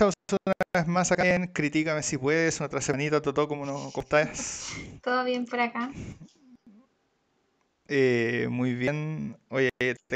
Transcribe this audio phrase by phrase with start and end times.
[0.00, 0.10] Chao,
[0.46, 4.72] una vez más acá en Critícame si puedes, otra semanita, Toto, ¿cómo, no, cómo estás?
[5.02, 5.92] Todo bien por acá.
[7.86, 9.36] Eh, muy bien.
[9.50, 9.68] Oye,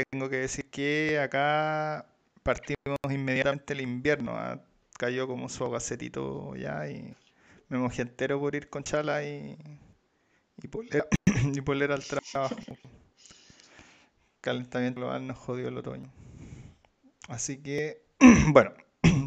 [0.09, 2.07] tengo que decir que acá
[2.41, 4.31] partimos inmediatamente el invierno.
[4.35, 4.59] ¿ah?
[4.97, 7.13] Cayó como su aguacetito ya y
[7.69, 9.55] me mojé entero por ir con chala y,
[10.63, 11.05] y polera,
[11.53, 12.55] y polera al trabajo.
[14.41, 16.11] Calentamiento global nos jodió el otoño.
[17.27, 18.01] Así que,
[18.51, 18.71] bueno,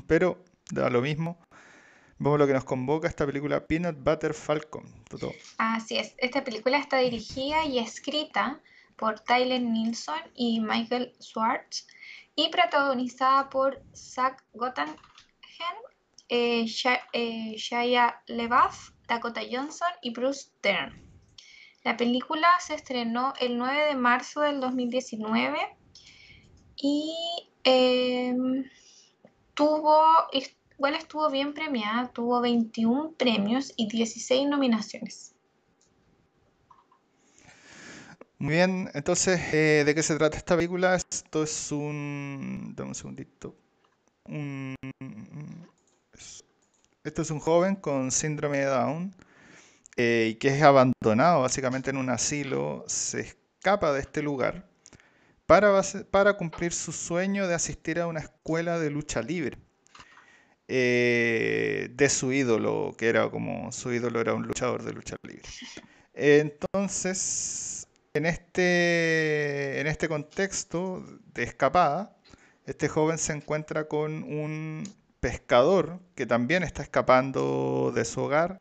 [0.09, 1.39] pero da lo mismo.
[2.19, 4.85] Vemos lo que nos convoca esta película Peanut Butter Falcon.
[5.59, 8.61] Así es, esta película está dirigida y escrita
[8.97, 11.87] por Tyler Nilsson y Michael Schwartz
[12.35, 14.97] y protagonizada por Zach Gottingen,
[16.29, 16.67] eh,
[17.13, 21.09] eh, Shia LaBeouf, Dakota Johnson y Bruce Dern.
[21.85, 25.57] La película se estrenó el 9 de marzo del 2019
[26.77, 27.15] y
[27.65, 28.65] em,
[29.55, 30.03] tuvo,
[30.79, 35.35] igual estuvo bien premiada, tuvo 21 premios y 16 nominaciones.
[38.39, 40.95] Muy bien, entonces, eh, ¿de qué se trata esta película?
[40.95, 42.73] Esto es un...
[42.77, 43.57] Dame un segundito.
[44.27, 44.77] Un-
[46.13, 46.45] es-
[47.05, 49.15] Esto es un joven con síndrome de Down
[49.97, 52.85] eh, y que es abandonado básicamente en un asilo.
[52.89, 54.69] Se escapa de este lugar
[55.47, 59.59] para, para cumplir su sueño de asistir a una escuela de lucha libre.
[60.69, 65.43] Eh, de su ídolo, que era como su ídolo era un luchador de lucha libre.
[66.15, 72.17] Entonces, en este, en este contexto de escapada,
[72.67, 74.85] este joven se encuentra con un
[75.21, 78.61] pescador que también está escapando de su hogar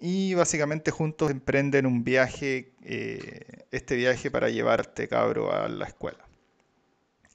[0.00, 5.68] y básicamente juntos emprenden un viaje, eh, este viaje para llevar a este cabro a
[5.68, 6.26] la escuela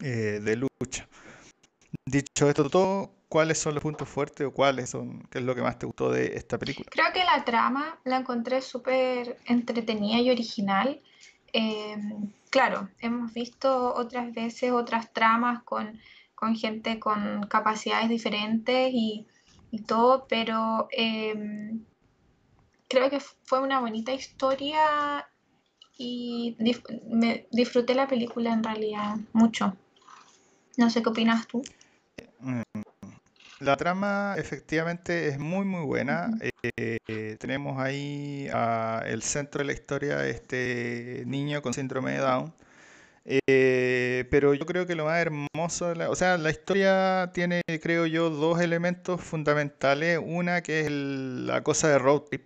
[0.01, 1.07] eh, de lucha.
[2.05, 5.61] Dicho esto todo, ¿cuáles son los puntos fuertes o cuáles son, qué es lo que
[5.61, 6.87] más te gustó de esta película?
[6.89, 11.01] Creo que la trama la encontré súper entretenida y original.
[11.51, 11.97] Eh,
[12.49, 15.99] claro, hemos visto otras veces otras tramas con,
[16.33, 19.27] con gente con capacidades diferentes y,
[19.69, 21.73] y todo, pero eh,
[22.87, 25.27] creo que fue una bonita historia
[25.97, 26.55] y
[27.09, 29.75] me disfruté la película en realidad mucho.
[30.77, 31.61] No sé qué opinas tú.
[33.65, 36.31] La trama efectivamente es muy muy buena.
[36.77, 42.53] Eh, tenemos ahí a el centro de la historia este niño con síndrome de Down.
[43.25, 47.61] Eh, pero yo creo que lo más hermoso, de la- o sea, la historia tiene,
[47.81, 50.19] creo yo, dos elementos fundamentales.
[50.23, 52.43] Una que es el- la cosa de road trip.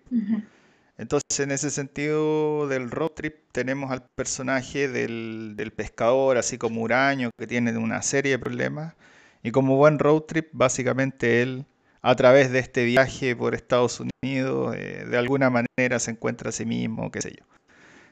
[0.98, 6.82] Entonces, en ese sentido del road trip, tenemos al personaje del, del pescador, así como
[6.82, 8.94] huraño, que tiene una serie de problemas.
[9.42, 11.66] Y como buen road trip, básicamente él,
[12.02, 16.52] a través de este viaje por Estados Unidos, eh, de alguna manera se encuentra a
[16.52, 17.44] sí mismo, qué sé yo,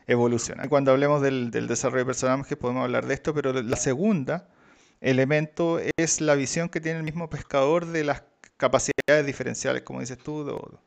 [0.07, 0.65] evoluciona.
[0.67, 4.49] Y cuando hablemos del, del desarrollo de personajes, podemos hablar de esto, pero la segunda
[5.01, 8.25] elemento es la visión que tiene el mismo pescador de las
[8.57, 10.81] capacidades diferenciales, como dices tú, do-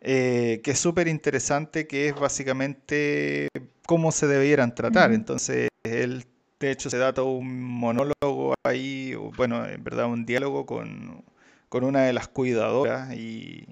[0.00, 3.48] eh, que es súper interesante, que es básicamente
[3.86, 5.12] cómo se debieran tratar.
[5.12, 6.26] Entonces, él,
[6.66, 11.24] de hecho, se da todo un monólogo ahí, bueno, en verdad un diálogo con,
[11.68, 13.66] con una de las cuidadoras y,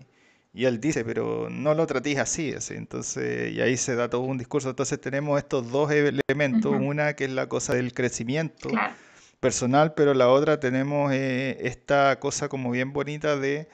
[0.55, 2.75] y él dice, pero no lo tratéis así, así.
[2.75, 4.71] Entonces, y ahí se da todo un discurso.
[4.71, 8.95] Entonces, tenemos estos dos elementos, una que es la cosa del crecimiento Claro.
[9.41, 13.69] personal, pero la otra tenemos eh, esta cosa como bien bonita de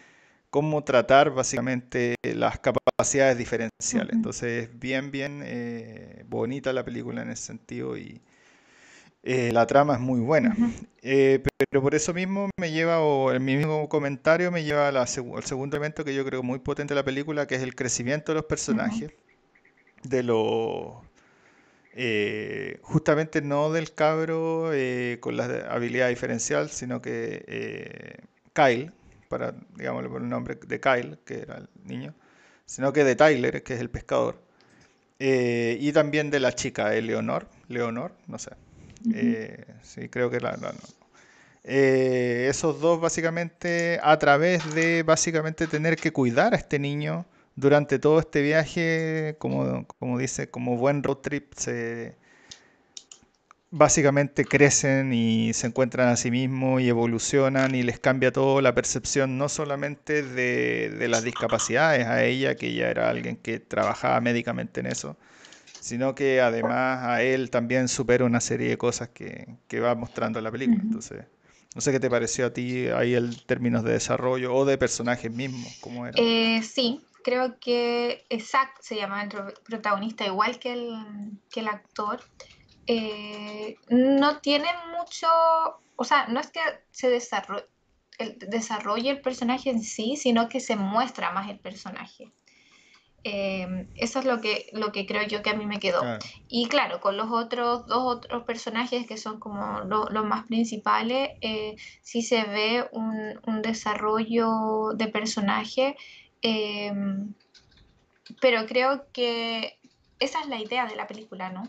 [0.50, 4.14] cómo tratar básicamente las capacidades diferenciales.
[4.14, 8.20] Entonces es bien, bien eh, bonita la película en ese sentido y
[9.22, 10.56] eh, la trama es muy buena.
[11.02, 15.36] Eh, pero por eso mismo me lleva, o en mi mismo comentario me lleva seg-
[15.36, 18.32] al segundo elemento que yo creo muy potente de la película, que es el crecimiento
[18.32, 19.10] de los personajes,
[20.02, 20.94] de los
[21.94, 28.92] eh, justamente no del cabro eh, con la habilidad diferencial, sino que Kyle,
[29.28, 32.14] para, digámosle por el nombre de Kyle, que era el niño,
[32.66, 34.40] sino que de Tyler, que es el pescador,
[35.18, 38.50] y también de la chica, Eleonor, Leonor, no sé,
[39.10, 40.80] Eh, sí, creo que la, la- no.
[41.64, 47.98] Eh, esos dos básicamente a través de básicamente tener que cuidar a este niño durante
[47.98, 52.16] todo este viaje, como, como dice, como buen road trip, se
[53.70, 58.74] básicamente crecen y se encuentran a sí mismos y evolucionan y les cambia todo la
[58.74, 64.20] percepción, no solamente de, de las discapacidades a ella, que ya era alguien que trabajaba
[64.22, 65.16] médicamente en eso,
[65.80, 70.40] sino que además a él también supera una serie de cosas que, que va mostrando
[70.40, 70.80] la película.
[70.82, 71.24] Entonces,
[71.74, 75.30] No sé qué te pareció a ti ahí el términos de desarrollo o de personajes
[75.30, 76.16] mismos, ¿cómo era?
[76.20, 79.30] Eh, sí, creo que Zack se llama el
[79.64, 80.94] protagonista, igual que el,
[81.50, 82.20] que el actor.
[82.86, 85.28] Eh, no tiene mucho,
[85.96, 86.60] o sea, no es que
[86.90, 87.66] se desarrolle
[88.18, 92.32] el, desarrolle el personaje en sí, sino que se muestra más el personaje.
[93.24, 96.02] Em, eso es lo que, lo que creo yo que a mí me quedó.
[96.48, 101.76] Y claro, con los otros dos otros personajes que son como los más principales, eh,
[102.02, 105.96] sí se ve un, un desarrollo de personaje,
[106.42, 107.34] em,
[108.40, 109.78] pero creo que
[110.20, 111.64] esa es la idea de la película, ¿no?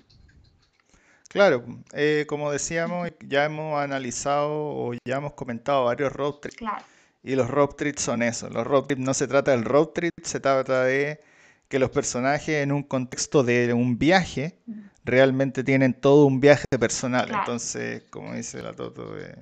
[1.29, 1.63] Claro,
[1.93, 6.57] eh, como decíamos, ya hemos analizado o ya hemos comentado varios road trips.
[6.57, 6.83] Claro.
[7.21, 8.49] Y los road trips son eso.
[8.49, 11.21] Los road trips no se trata del road trip, se trata de
[11.69, 14.59] que los personajes en un contexto de un viaje
[15.05, 17.29] realmente tienen todo un viaje personal.
[17.31, 19.35] Entonces, como dice la Toto, eh,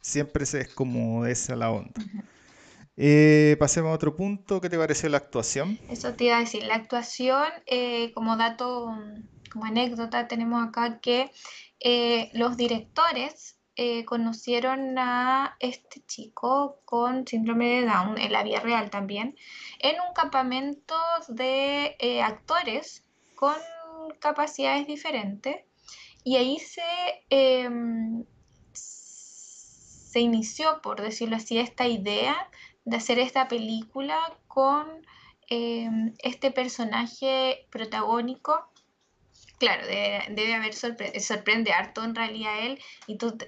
[0.00, 2.00] siempre es como esa la onda.
[2.96, 4.60] Eh, pasemos a otro punto.
[4.60, 5.78] ¿Qué te pareció la actuación?
[5.88, 6.62] Eso te iba a decir.
[6.64, 7.48] La actuación,
[8.14, 8.94] como dato
[9.52, 11.30] como anécdota tenemos acá que
[11.80, 18.60] eh, los directores eh, conocieron a este chico con síndrome de Down en la vida
[18.60, 19.36] real también,
[19.78, 20.94] en un campamento
[21.28, 23.02] de eh, actores
[23.34, 23.56] con
[24.18, 25.64] capacidades diferentes.
[26.22, 26.82] Y ahí se,
[27.30, 28.24] em,
[28.72, 32.50] se inició, por decirlo así, esta idea
[32.84, 34.86] de hacer esta película con
[35.48, 38.71] em, este personaje protagónico
[39.62, 43.38] claro, debe, haber sorprende harto en realidad él y tú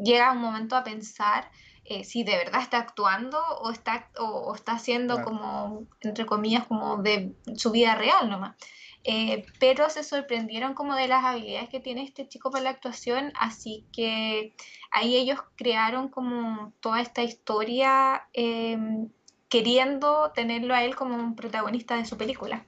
[0.00, 1.50] llegas un momento a pensar
[1.84, 6.98] eh, si de verdad está actuando o está, o, está haciendo como, entre comillas, como
[6.98, 8.54] de su vida real nomás.
[9.02, 13.32] Eh, pero se sorprendieron como de las habilidades que tiene este chico para la actuación,
[13.38, 14.54] así que
[14.92, 19.08] ahí ellos crearon como toda esta historia em,
[19.48, 22.66] queriendo tenerlo a él como un protagonista de su película.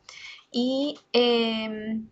[0.51, 2.09] Y em,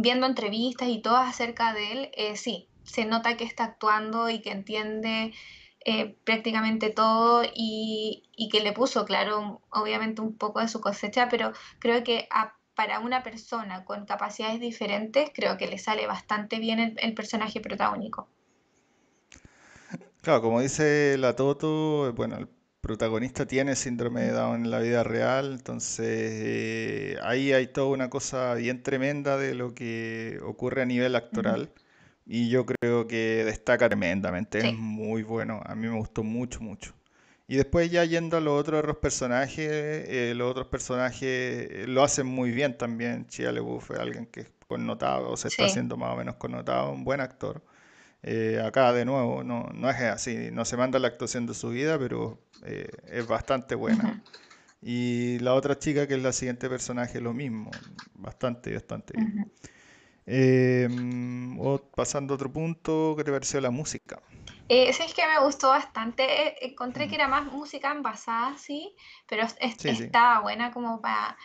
[0.00, 4.40] viendo entrevistas y todas acerca de él, eh, sí, se nota que está actuando y
[4.40, 5.32] que entiende
[5.84, 11.52] eh, prácticamente todo y, que le puso, claro, obviamente un poco de su cosecha, pero
[11.78, 12.28] creo que
[12.74, 18.28] para una persona con capacidades diferentes, creo que le sale bastante bien el personaje protagónico.
[20.22, 22.48] Claro, como dice la Toto, bueno, el
[22.80, 28.10] protagonista tiene síndrome de Down en la vida real, entonces eh, ahí hay toda una
[28.10, 31.70] cosa bien tremenda de lo que ocurre a nivel actoral
[32.26, 36.94] y yo creo que destaca tremendamente, es muy bueno, a mí me gustó mucho, mucho.
[37.50, 42.24] Y después ya yendo a los otros personajes, eh, los otros personajes eh, lo hacen
[42.24, 43.26] muy bien también.
[43.26, 46.92] Chia LeBouf es alguien que es connotado, o se está haciendo más o menos connotado,
[46.92, 47.60] un buen actor.
[48.22, 51.70] Eh, acá de nuevo, no, no, es así, no se manda la actuación de su
[51.70, 54.22] vida, pero eh, es bastante buena.
[54.82, 57.70] Y la otra chica, que es la siguiente personaje, lo mismo,
[58.14, 59.52] bastante, bastante bien.
[60.26, 61.58] Em,
[61.94, 64.20] pasando a otro punto, ¿qué te pareció la música?
[64.68, 66.22] Eh, sí, es que me gustó bastante.
[66.48, 68.94] Eh, encontré que era más música envasada, sí,
[69.28, 71.36] pero estaba buena como para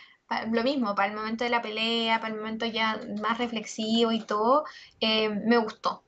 [0.50, 4.20] lo mismo, para el momento de la pelea, para el momento ya más reflexivo y
[4.20, 4.64] todo.
[5.00, 6.05] me gustó.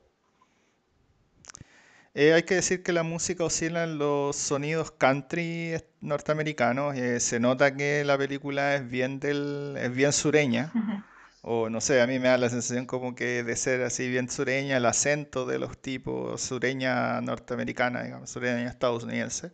[2.21, 6.97] Eh, hay que decir que la música oscila en los sonidos country norteamericanos.
[6.97, 10.69] Eh, se nota que la película es bien del, es bien sureña.
[11.43, 14.29] O no sé, a mí me da la sensación como que de ser así bien
[14.29, 19.53] sureña, el acento de los tipos sureña norteamericana, digamos, sureña estadounidense.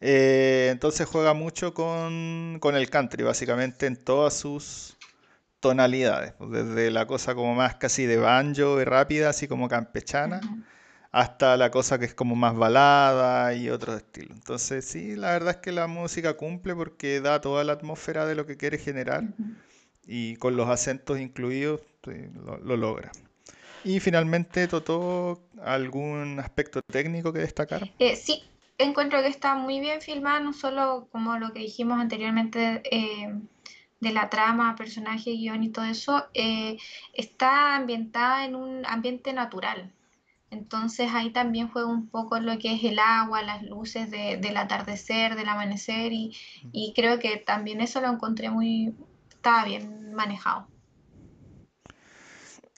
[0.00, 4.96] Eh, entonces juega mucho con, con, el country, básicamente en todas sus
[5.60, 6.32] tonalidades.
[6.32, 10.40] Pues, desde la cosa como más casi de banjo y rápida, así como campechana
[11.14, 14.32] hasta la cosa que es como más balada y otros estilos.
[14.32, 18.34] Entonces sí, la verdad es que la música cumple porque da toda la atmósfera de
[18.34, 19.22] lo que quiere generar
[20.08, 21.82] y con los acentos incluidos
[22.64, 23.12] lo, logra.
[23.84, 27.88] Y finalmente, Toto, ¿algún aspecto técnico que destacar?
[28.00, 28.42] Eh, sí,
[28.76, 33.32] encuentro que está muy bien filmada, no solo como lo que dijimos anteriormente eh,
[34.00, 36.76] de la trama, personaje, guion y todo eso, eh,
[37.12, 39.92] está ambientada en un ambiente natural.
[40.54, 45.34] Entonces ahí también juega un poco lo que es el agua, las luces del atardecer,
[45.34, 46.32] del amanecer y,
[46.94, 48.94] creo que también eso lo encontré muy,
[49.30, 50.68] estaba bien manejado.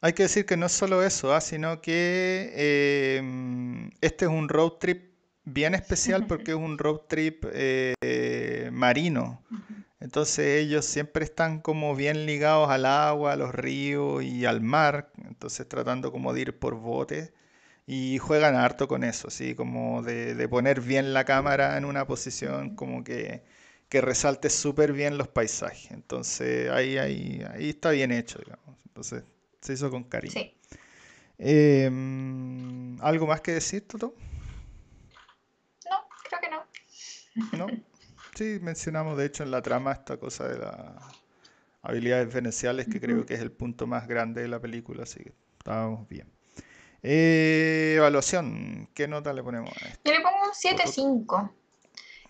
[0.01, 1.41] Hay que decir que no es solo eso, ¿ah?
[1.41, 5.13] sino que em, este es un road trip
[5.45, 9.43] bien especial porque es un road trip eh, marino.
[10.01, 15.11] Entonces ellos siempre están como bien ligados al agua, a los ríos y al mar,
[15.25, 17.33] entonces tratando como de ir por bote
[17.87, 22.07] Y juegan harto con eso, así como de, de poner bien la cámara en una
[22.07, 23.45] posición como que,
[23.89, 25.93] que resalte súper bien los paisajes.
[25.93, 28.77] Entonces ahí, ahí, ahí está bien hecho, digamos.
[28.89, 29.25] Entonces
[29.61, 30.33] se hizo con cariño.
[30.33, 30.53] Sí.
[31.39, 34.15] Em, ¿algo más que decir, Toto?
[35.89, 37.67] No, creo que no.
[37.67, 37.83] ¿No?
[38.35, 40.75] Sí, mencionamos de hecho en la trama esta cosa de las
[41.83, 45.33] habilidades venenciales, que creo que es el punto más grande de la película, así que
[45.59, 46.36] estábamos bien.
[47.03, 50.01] Eh, evaluación, ¿qué nota le ponemos a esto?
[50.05, 51.53] Yo le pongo un 7.5.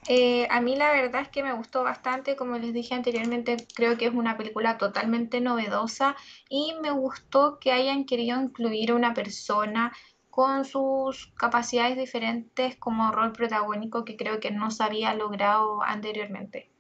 [0.09, 3.99] Eh, a mí la verdad es que me gustó bastante, como les dije anteriormente, creo
[3.99, 6.15] que es una película totalmente novedosa
[6.49, 9.93] y me gustó que hayan querido incluir a una persona
[10.31, 16.71] con sus capacidades diferentes como rol protagónico que creo que no se había logrado anteriormente.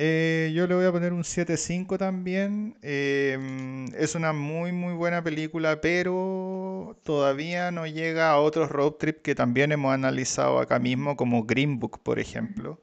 [0.00, 2.76] Eh, yo le voy a poner un 7.5 también.
[2.82, 9.22] Em, es una muy muy buena película, pero todavía no llega a otros road trip
[9.22, 12.80] que también hemos analizado acá mismo, como Green Book, por ejemplo.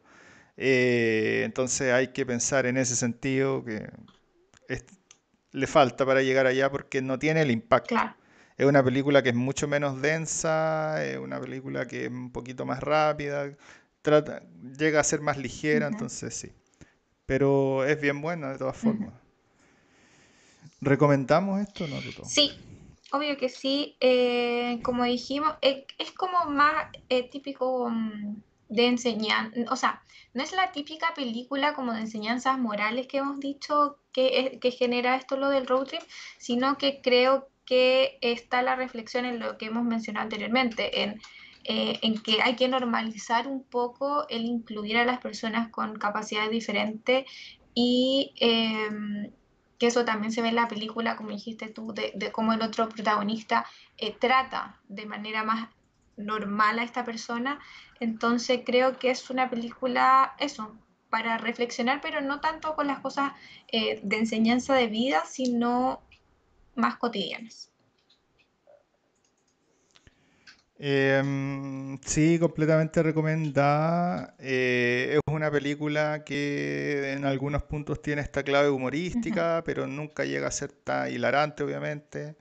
[0.57, 3.89] Eh, entonces hay que pensar en ese sentido que
[4.67, 4.85] es-
[5.51, 7.95] le falta para llegar allá porque no tiene el impacto.
[7.95, 8.15] Claro.
[8.57, 12.65] Es una película que es mucho menos densa, es una película que es un poquito
[12.65, 13.51] más rápida,
[14.01, 14.43] trata,
[14.77, 16.51] llega a ser más ligera, entonces sí.
[17.25, 19.13] Pero es bien buena de todas formas.
[20.81, 21.99] ¿Recomendamos esto no?
[22.25, 22.51] Sí,
[23.11, 23.95] obvio que sí.
[23.99, 28.35] eh, como dijimos, es, es como más eh, típico mm,
[28.69, 30.01] de enseñanza, o sea,
[30.33, 35.15] no es la típica película como de enseñanzas morales que hemos dicho que, que genera
[35.15, 36.01] esto lo del road trip,
[36.37, 41.21] sino que creo que está la reflexión en lo que hemos mencionado anteriormente, en,
[41.67, 46.51] eh, en que hay que normalizar un poco el incluir a las personas con capacidades
[46.51, 47.25] diferentes
[47.73, 49.31] y em,
[49.79, 52.87] que eso también se ve en la película, como dijiste tú, de, cómo el otro
[52.87, 53.65] protagonista
[53.97, 55.69] eh, trata de manera más
[56.17, 57.59] normal a esta persona.
[57.99, 60.77] Entonces creo que es una película, eso,
[61.09, 63.33] para reflexionar, pero no tanto con las cosas
[63.71, 66.01] eh, de enseñanza de vida, sino
[66.75, 67.71] más cotidianas.
[70.77, 74.35] Em, sí, completamente recomendada.
[74.39, 80.47] Eh, es una película que en algunos puntos tiene esta clave humorística, pero nunca llega
[80.47, 82.35] a ser tan hilarante, obviamente.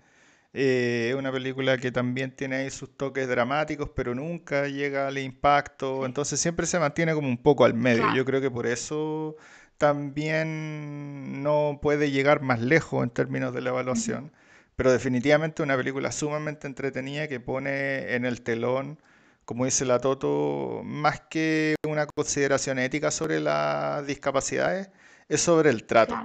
[0.53, 5.19] Eh, es una película que también tiene ahí sus toques dramáticos, pero nunca llega al
[5.19, 6.05] impacto.
[6.05, 8.03] sí, Entonces siempre se mantiene como un poco al medio.
[8.03, 8.17] claro.
[8.17, 9.37] Yo creo que por eso
[9.79, 14.33] también no puede llegar más lejos en términos de la evaluación.
[14.77, 18.99] Pero definitivamente una película sumamente entretenida que pone en el telón,
[19.45, 24.91] como dice la Toto, más que una consideración ética sobre las discapacidades,
[25.29, 26.17] es sobre el trato.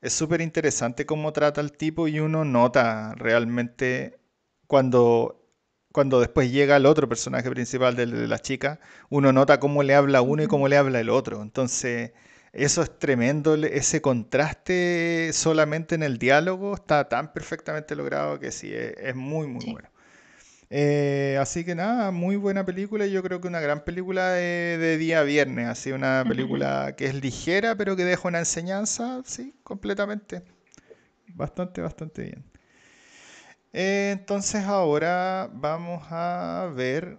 [0.00, 4.18] Es súper interesante cómo trata el tipo y uno nota realmente
[4.66, 5.46] cuando,
[5.92, 8.80] cuando después llega el otro personaje principal de, la chica,
[9.10, 11.42] uno nota cómo le habla uno y cómo le habla el otro.
[11.42, 12.12] Entonces,
[12.52, 18.72] eso es tremendo, ese contraste solamente en el diálogo está tan perfectamente logrado que sí,
[18.74, 19.70] es, es muy, muy sí.
[19.70, 19.88] bueno.
[20.70, 24.78] Eh, así que nada, muy buena película y yo creo que una gran película de,
[24.78, 29.54] de día viernes, así una película que es ligera pero que deja una enseñanza, sí,
[29.64, 30.42] completamente.
[31.26, 32.44] Bastante, bastante bien.
[33.72, 37.18] Eh, entonces ahora vamos a ver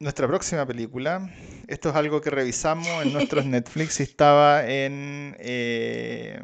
[0.00, 1.30] nuestra próxima película.
[1.68, 5.36] Esto es algo que revisamos en nuestros Netflix y estaba en...
[5.38, 6.42] eh,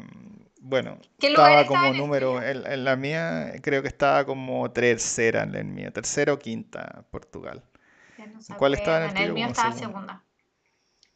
[0.61, 4.25] bueno, ¿Qué lugar estaba como en el número, en, en la mía creo que estaba
[4.25, 7.63] como tercera en la mía, tercera o quinta, Portugal.
[8.17, 10.23] No ¿Cuál estaba en el El tuyo mío estaba segunda.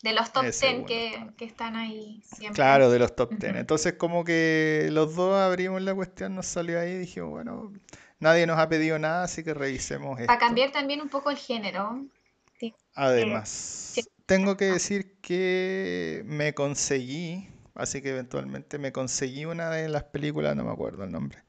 [0.04, 2.56] De los top 10 segundo que, que están ahí siempre.
[2.56, 3.52] Claro, de los top 10.
[3.52, 3.60] Ujú.
[3.60, 7.74] Entonces como que los dos abrimos la cuestión, nos salió ahí y dijimos, bueno,
[8.20, 10.40] nadie nos ha pedido nada, así que revisemos Para esto.
[10.40, 12.04] cambiar también un poco el género.
[12.62, 12.74] Sí,
[13.16, 13.42] eh,
[13.94, 19.70] sí, Además, tengo que ah, decir que me conseguí, así que eventualmente me conseguí una
[19.72, 21.40] de las películas, no me acuerdo el nombre,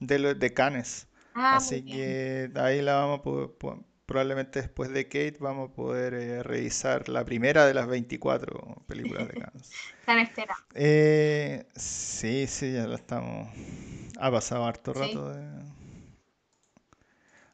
[0.00, 1.08] de, los de Cannes.
[1.34, 5.74] ah, Así que ahí la vamos a poder, po- probablemente después de Kate vamos a
[5.74, 9.76] poder eh, revisar la primera de las 24 películas de Cannes.
[10.00, 10.64] Están esperando.
[10.74, 13.48] Eh, sí, sí, ya la estamos.
[14.18, 15.22] Ha pasado harto Sí.
[15.22, 15.42] rato de...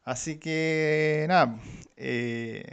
[0.04, 1.58] Así que nada,
[1.96, 2.64] eh,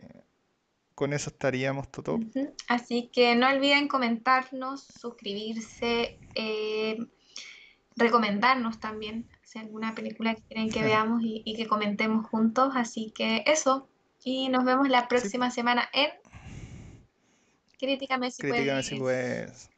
[0.96, 2.20] con eso estaríamos, Toto.
[2.68, 6.98] Así que no olviden comentarnos, suscribirse, eh,
[7.96, 12.74] recomendarnos también si alguna película que quieren que veamos y, y que comentemos juntos.
[12.76, 13.90] Así que eso.
[14.24, 16.10] Y nos vemos la Sí, próxima semana en
[17.80, 18.98] Críticame si críticame si puedes.
[18.98, 19.72] puedes.